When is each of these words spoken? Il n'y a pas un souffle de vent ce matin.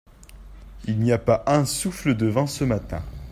Il 0.85 0.97
n'y 0.99 1.11
a 1.11 1.19
pas 1.19 1.43
un 1.45 1.63
souffle 1.63 2.17
de 2.17 2.25
vent 2.25 2.47
ce 2.47 2.63
matin. 2.63 3.03